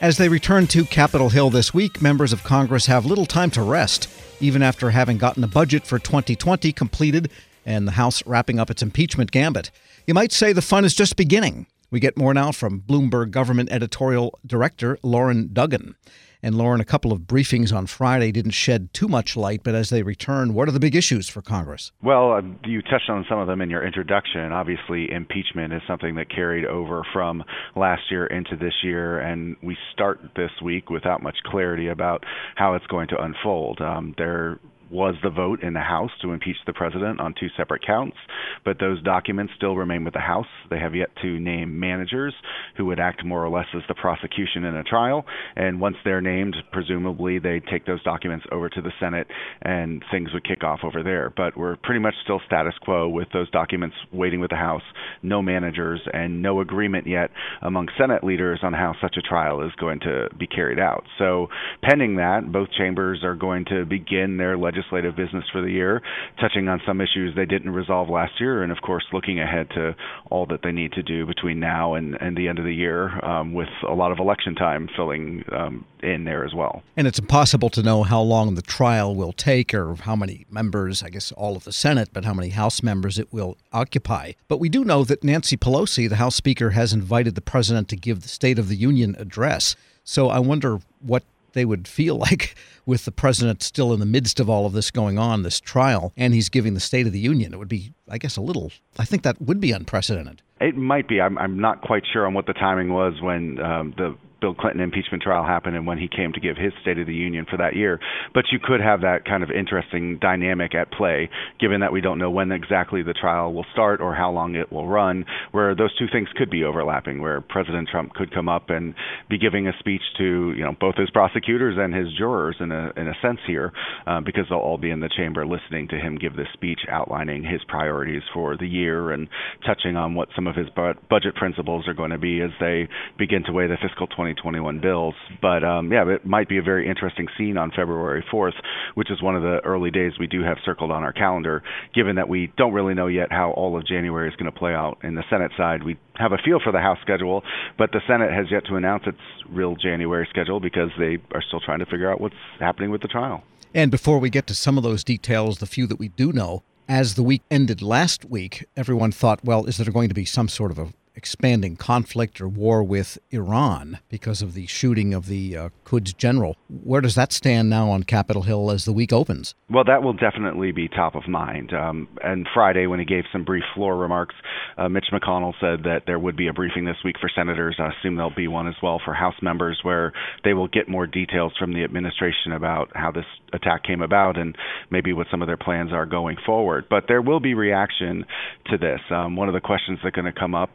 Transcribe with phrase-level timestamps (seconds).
[0.00, 3.62] As they return to Capitol Hill this week, members of Congress have little time to
[3.62, 4.08] rest,
[4.40, 7.30] even after having gotten the budget for 2020 completed
[7.66, 9.70] and the House wrapping up its impeachment gambit.
[10.06, 11.66] You might say the fun is just beginning.
[11.90, 15.96] We get more now from Bloomberg Government Editorial Director Lauren Duggan.
[16.42, 19.90] And Lauren, a couple of briefings on Friday didn't shed too much light, but as
[19.90, 21.92] they return, what are the big issues for Congress?
[22.02, 24.52] Well, uh, you touched on some of them in your introduction.
[24.52, 27.44] Obviously, impeachment is something that carried over from
[27.76, 32.24] last year into this year, and we start this week without much clarity about
[32.56, 33.80] how it's going to unfold.
[33.80, 34.58] Um, there
[34.90, 38.16] was the vote in the House to impeach the president on two separate counts,
[38.64, 40.46] but those documents still remain with the House.
[40.68, 42.34] They have yet to name managers
[42.76, 45.24] who would act more or less as the prosecution in a trial,
[45.56, 49.26] and once they're named, presumably they take those documents over to the Senate
[49.62, 51.32] and things would kick off over there.
[51.36, 54.82] But we're pretty much still status quo with those documents waiting with the House,
[55.22, 57.30] no managers, and no agreement yet
[57.62, 61.04] among Senate leaders on how such a trial is going to be carried out.
[61.18, 61.48] So,
[61.82, 66.02] pending that, both chambers are going to begin their legislative legislative business for the year,
[66.40, 69.94] touching on some issues they didn't resolve last year, and of course looking ahead to
[70.30, 73.24] all that they need to do between now and, and the end of the year,
[73.24, 76.82] um, with a lot of election time filling um, in there as well.
[76.96, 81.02] And it's impossible to know how long the trial will take or how many members,
[81.02, 84.32] I guess all of the Senate, but how many House members it will occupy.
[84.48, 87.96] But we do know that Nancy Pelosi, the House Speaker, has invited the president to
[87.96, 89.76] give the State of the Union address.
[90.04, 92.54] So I wonder what they would feel like
[92.86, 96.12] with the president still in the midst of all of this going on, this trial,
[96.16, 97.52] and he's giving the State of the Union.
[97.52, 100.42] It would be, I guess, a little, I think that would be unprecedented.
[100.60, 101.20] It might be.
[101.20, 104.80] I'm, I'm not quite sure on what the timing was when um, the Bill Clinton
[104.80, 107.56] impeachment trial happened and when he came to give his State of the Union for
[107.58, 108.00] that year.
[108.34, 112.18] But you could have that kind of interesting dynamic at play, given that we don't
[112.18, 115.96] know when exactly the trial will start or how long it will run, where those
[115.98, 118.94] two things could be overlapping, where President Trump could come up and
[119.28, 122.92] be giving a speech to you know both his prosecutors and his jurors in a
[122.96, 123.72] in a sense here,
[124.06, 127.42] uh, because they'll all be in the chamber listening to him give this speech outlining
[127.42, 129.28] his priorities for the year and
[129.66, 130.68] touching on what some of his
[131.08, 134.80] budget principles are going to be as they begin to weigh the fiscal 20 2021
[134.80, 135.14] bills.
[135.40, 138.54] But um, yeah, it might be a very interesting scene on February 4th,
[138.94, 141.62] which is one of the early days we do have circled on our calendar.
[141.94, 144.72] Given that we don't really know yet how all of January is going to play
[144.72, 147.42] out in the Senate side, we have a feel for the House schedule,
[147.78, 151.60] but the Senate has yet to announce its real January schedule because they are still
[151.60, 153.42] trying to figure out what's happening with the trial.
[153.74, 156.62] And before we get to some of those details, the few that we do know,
[156.88, 160.48] as the week ended last week, everyone thought, well, is there going to be some
[160.48, 165.56] sort of a expanding conflict or war with Iran because of the shooting of the
[165.56, 166.56] uh, Quds general.
[166.68, 169.54] Where does that stand now on Capitol Hill as the week opens?
[169.68, 171.72] Well, that will definitely be top of mind.
[171.72, 174.34] Um, and Friday, when he gave some brief floor remarks,
[174.76, 177.76] uh, Mitch McConnell said that there would be a briefing this week for senators.
[177.78, 180.12] I assume there'll be one as well for House members where
[180.44, 184.56] they will get more details from the administration about how this attack came about and
[184.90, 186.86] maybe what some of their plans are going forward.
[186.88, 188.24] But there will be reaction
[188.66, 189.00] to this.
[189.10, 190.70] Um, one of the questions that's going to come up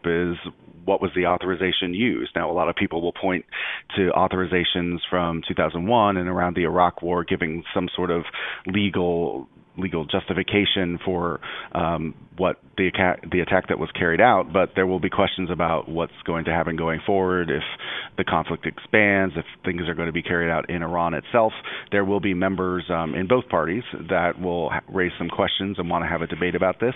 [0.86, 2.32] what was the authorization used?
[2.36, 3.46] Now, a lot of people will point
[3.98, 8.24] to authorizations from 2001 and around the Iraq War giving some sort of
[8.68, 9.48] legal
[9.78, 11.40] legal justification for
[11.74, 15.50] um, what the attack, the attack that was carried out, but there will be questions
[15.52, 17.64] about what's going to happen going forward if
[18.18, 21.54] the conflict expands, if things are going to be carried out in Iran itself.
[21.92, 26.04] There will be members um, in both parties that will raise some questions and want
[26.04, 26.96] to have a debate about this,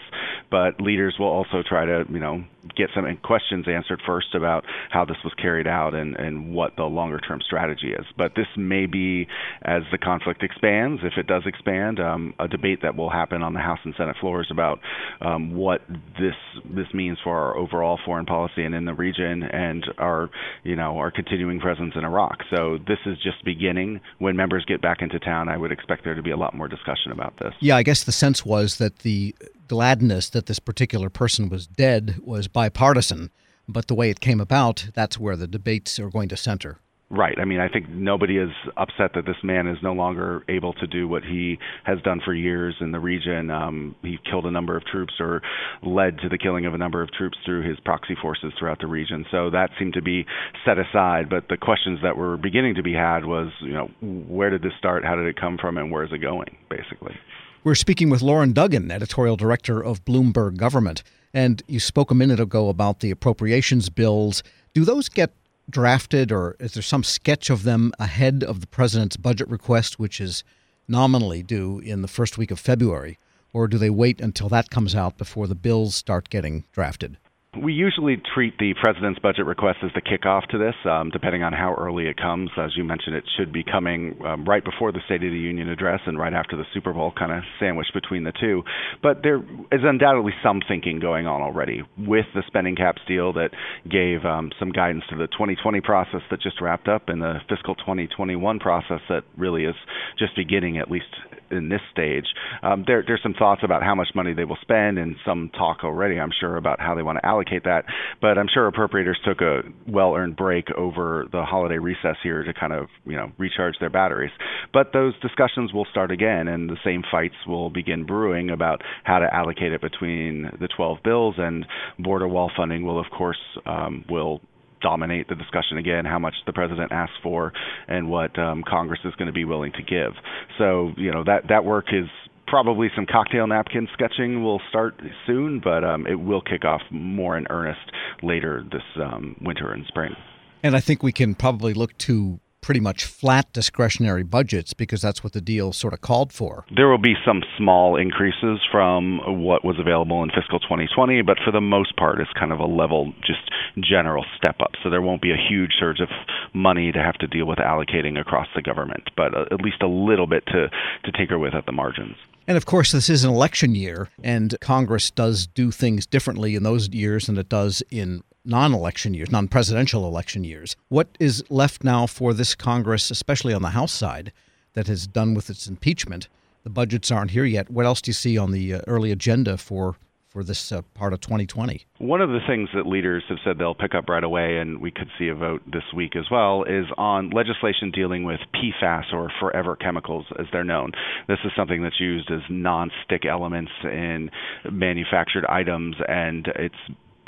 [0.52, 2.44] but leaders will also try to, you know,
[2.76, 6.84] get some questions answered first about how this was carried out and, and what the
[6.84, 8.06] longer term strategy is.
[8.18, 9.28] But this may be,
[9.64, 13.54] as the conflict expands, if it does expand, um, a debate that will happen on
[13.54, 14.80] the House and Senate floors about
[15.22, 15.82] um, what
[16.20, 20.30] this this means for our overall foreign policy and in the region and our
[20.64, 22.40] you know our continuing presence in Iraq.
[22.50, 24.02] So this is just beginning.
[24.20, 26.68] When members get back into town, I would expect there to be a lot more
[26.68, 27.54] discussion about this.
[27.60, 29.36] Yeah, I guess the sense was that the
[29.70, 33.32] gladness that this particular person was dead was bipartisan,
[33.68, 36.80] but the way it came about, that's where the debates are going to center.
[37.12, 37.40] Right.
[37.40, 40.86] I mean, I think nobody is upset that this man is no longer able to
[40.86, 43.50] do what he has done for years in the region.
[43.50, 45.42] Um, he killed a number of troops or
[45.82, 48.86] led to the killing of a number of troops through his proxy forces throughout the
[48.86, 49.26] region.
[49.32, 50.28] So that seemed to be
[50.64, 51.32] set aside.
[51.32, 54.74] But the questions that were beginning to be had was, you know, where did this
[54.78, 55.04] start?
[55.04, 55.80] How did it come from?
[55.80, 57.16] And where is it going, basically?
[57.62, 61.04] We're speaking with Lauren Duggan, editorial director of Bloomberg Government.
[61.34, 64.44] And you spoke a minute ago about the appropriations bills.
[64.74, 65.34] Do those get
[65.70, 70.22] drafted, or is there some sketch of them ahead of the president's budget request, which
[70.22, 70.46] is
[70.88, 73.20] nominally due in the first week of February?
[73.52, 77.18] Or do they wait until that comes out before the bills start getting drafted?
[77.58, 81.52] We usually treat the president's budget request as the kickoff to this, um, depending on
[81.52, 82.52] how early it comes.
[82.56, 85.68] As you mentioned, it should be coming um, right before the State of the Union
[85.68, 88.62] address and right after the Super Bowl, kind of sandwiched between the two.
[89.02, 89.38] But there
[89.72, 93.50] is undoubtedly some thinking going on already with the spending caps deal that
[93.90, 97.74] gave um, some guidance to the 2020 process that just wrapped up and the fiscal
[97.74, 99.76] 2021 process that really is
[100.20, 101.10] just beginning, at least
[101.50, 102.26] in this stage.
[102.62, 105.84] Um, there, there's some thoughts about how much money they will spend, and some talk
[105.84, 107.84] already, I'm sure, about how they want to allocate that.
[108.22, 112.74] But I'm sure appropriators took a well-earned break over the holiday recess here to kind
[112.74, 114.32] of, you know, recharge their batteries.
[114.74, 119.20] But those discussions will start again, and the same fights will begin brewing about how
[119.20, 121.66] to allocate it between the 12 bills, and
[121.98, 124.42] border wall funding will, of course, um, will
[124.82, 127.52] dominate the discussion again how much the president asks for
[127.88, 130.14] and what um, Congress is going to be willing to give.
[130.58, 132.08] So you know that that work is
[132.50, 137.38] probably some cocktail napkin sketching will start soon, but um, it will kick off more
[137.38, 137.92] in earnest
[138.24, 140.16] later this um, winter and spring.
[140.64, 145.24] And I think we can probably look to pretty much flat discretionary budgets because that's
[145.24, 146.66] what the deal sort of called for.
[146.76, 151.52] There will be some small increases from what was available in fiscal 2020, but for
[151.52, 153.40] the most part, it's kind of a level, just
[153.80, 154.72] general step up.
[154.84, 156.10] So there won't be a huge surge of
[156.54, 159.88] money to have to deal with allocating across the government, but uh, at least a
[159.88, 160.70] little bit to,
[161.06, 162.18] to tinker with at the margins.
[162.50, 166.64] And of course, this is an election year, and Congress does do things differently in
[166.64, 170.76] those years than it does in non election years, non presidential election years.
[170.88, 174.34] What is left now for this Congress, especially on the House side,
[174.74, 176.28] that has done with its impeachment?
[176.64, 177.70] The budgets aren't here yet.
[177.70, 179.98] What else do you see on the uh, early agenda for
[180.30, 181.86] for this uh, part of 2020?
[181.98, 184.92] One of the things that leaders have said they'll pick up right away, and we
[184.92, 189.32] could see a vote this week as well, is on legislation dealing with PFAS or
[189.40, 190.92] forever chemicals, as they're known.
[191.28, 194.30] This is something that's used as non-stick elements in
[194.72, 196.76] manufactured items, and it's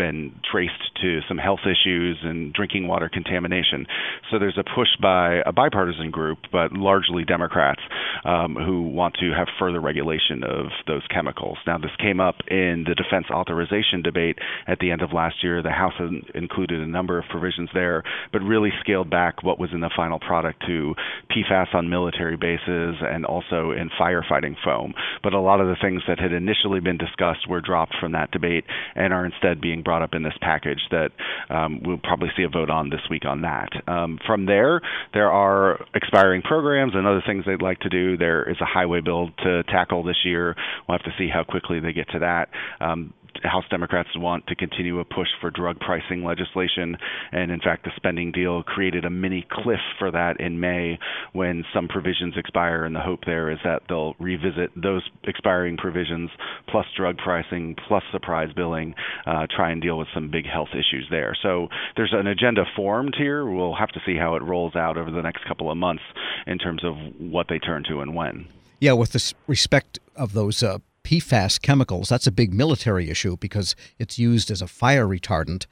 [0.01, 3.85] been traced to some health issues and drinking water contamination.
[4.31, 7.81] So there's a push by a bipartisan group, but largely Democrats,
[8.25, 11.59] um, who want to have further regulation of those chemicals.
[11.67, 15.61] Now, this came up in the defense authorization debate at the end of last year.
[15.61, 15.93] The House
[16.33, 18.01] included a number of provisions there,
[18.33, 20.95] but really scaled back what was in the final product to
[21.29, 24.95] PFAS on military bases and also in firefighting foam.
[25.21, 28.31] But a lot of the things that had initially been discussed were dropped from that
[28.31, 28.65] debate
[28.95, 31.09] and are instead being brought up in this package that
[31.49, 33.69] um, we'll probably see a vote on this week on that.
[33.87, 34.81] Um, from there,
[35.13, 38.17] there are expiring programs and other things they'd like to do.
[38.17, 40.55] There is a highway bill to tackle this year.
[40.87, 42.49] We'll have to see how quickly they get to that.
[42.79, 46.97] Um, House Democrats want to continue a push for drug pricing legislation,
[47.31, 50.99] and in fact, the spending deal created a mini cliff for that in May
[51.33, 56.29] when some provisions expire, and the hope there is that they'll revisit those expiring provisions
[56.67, 58.93] plus drug pricing plus surprise billing,
[59.25, 61.35] uh, try and deal with some big health issues there.
[61.41, 63.45] So there's an agenda formed here.
[63.45, 66.03] We'll have to see how it rolls out over the next couple of months
[66.47, 68.47] in terms of what they turn to and when.
[68.79, 73.75] Yeah, with the respect of those uh, PFAS chemicals, that's a big military issue because
[73.99, 75.65] it's used as a fire retardant,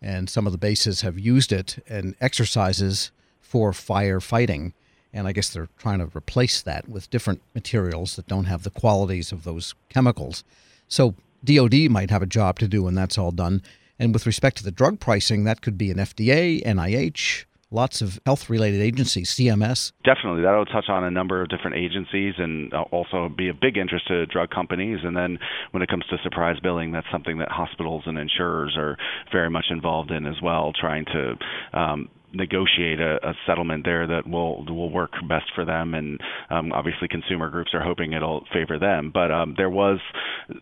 [0.00, 3.10] and some of the bases have used it in exercises
[3.40, 4.72] for firefighting.
[5.12, 8.70] And I guess they're trying to replace that with different materials that don't have the
[8.70, 10.44] qualities of those chemicals.
[10.88, 11.14] So
[11.44, 13.62] DoD might have a job to do when that's all done.
[13.98, 18.18] And with respect to the drug pricing, that could be an FDA, NIH, lots of
[18.24, 19.92] health related agencies, CMS.
[20.04, 20.42] Definitely.
[20.42, 24.06] That'll touch on a number of different agencies and uh, also be a big interest
[24.08, 25.00] to drug companies.
[25.02, 25.38] And then
[25.72, 28.96] when it comes to surprise billing, that's something that hospitals and insurers are
[29.32, 31.34] very much involved in as well, trying to
[31.78, 35.94] um, negotiate a, a settlement there that will will work best for them.
[35.94, 39.10] And um, obviously, consumer groups are hoping it'll favor them.
[39.12, 40.00] But um, there was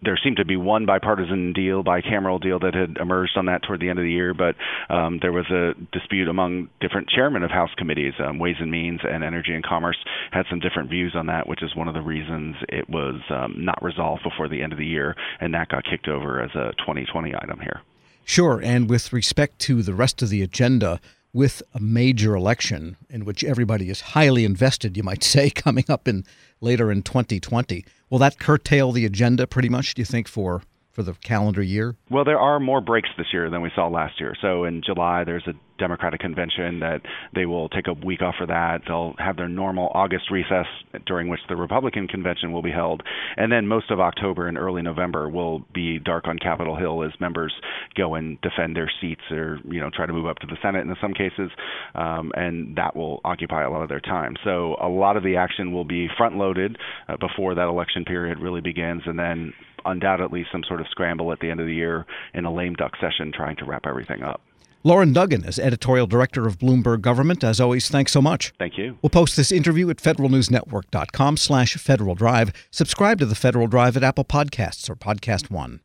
[0.02, 3.80] there seemed to be one bipartisan deal, bicameral deal that had emerged on that toward
[3.80, 4.34] the end of the year.
[4.34, 4.56] But
[4.94, 9.00] um, there was a dispute among different chairmen of House committees, um, Ways and Means
[9.02, 9.98] and Energy and Commerce
[10.30, 13.54] had some different views on that, which is one of the reasons it was um,
[13.58, 16.72] not resolved before the end of the year, and that got kicked over as a
[16.78, 17.80] 2020 item here.
[18.24, 18.60] Sure.
[18.62, 21.00] And with respect to the rest of the agenda,
[21.32, 26.06] with a major election in which everybody is highly invested, you might say, coming up
[26.06, 26.24] in
[26.60, 27.84] later in 2020.
[28.10, 31.96] Will that curtail the agenda pretty much, do you think, for for the calendar year?
[32.10, 34.34] Well, there are more breaks this year than we saw last year.
[34.40, 37.00] So in July, there's a Democratic convention that
[37.34, 38.82] they will take a week off for that.
[38.86, 40.66] They'll have their normal August recess
[41.06, 43.02] during which the Republican convention will be held.
[43.36, 47.10] And then most of October and early November will be dark on Capitol Hill as
[47.20, 47.52] members
[47.96, 50.86] go and defend their seats or, you know, try to move up to the Senate
[50.86, 51.50] in some cases.
[51.94, 54.36] Um, and that will occupy a lot of their time.
[54.44, 56.76] So a lot of the action will be front loaded
[57.08, 59.02] uh, before that election period really begins.
[59.06, 59.52] And then
[59.84, 62.92] undoubtedly some sort of scramble at the end of the year in a lame duck
[63.00, 64.40] session trying to wrap everything up.
[64.84, 67.44] Lauren Duggan is editorial director of Bloomberg Government.
[67.44, 68.52] As always, thanks so much.
[68.58, 68.98] Thank you.
[69.00, 72.52] We'll post this interview at federalnewsnetwork.com slash Federal Drive.
[72.72, 75.80] Subscribe to the Federal Drive at Apple Podcasts or Podcast One.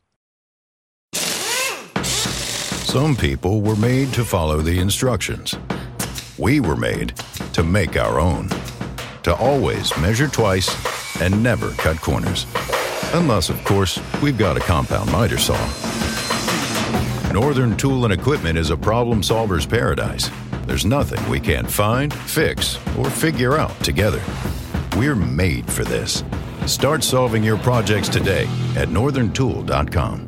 [2.88, 5.56] Some people were made to follow the instructions.
[6.38, 7.14] We were made
[7.52, 8.48] to make our own.
[9.24, 12.46] To always measure twice and never cut corners.
[13.14, 15.58] Unless, of course, we've got a compound miter saw.
[17.32, 20.30] Northern Tool and Equipment is a problem solver's paradise.
[20.66, 24.22] There's nothing we can't find, fix, or figure out together.
[24.96, 26.24] We're made for this.
[26.66, 30.27] Start solving your projects today at northerntool.com.